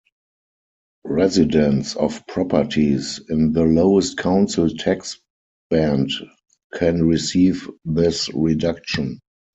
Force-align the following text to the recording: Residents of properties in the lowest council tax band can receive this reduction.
Residents 1.05 1.95
of 1.95 2.25
properties 2.25 3.21
in 3.29 3.53
the 3.53 3.65
lowest 3.65 4.17
council 4.17 4.67
tax 4.67 5.19
band 5.69 6.09
can 6.73 7.03
receive 7.07 7.69
this 7.85 8.27
reduction. 8.33 9.19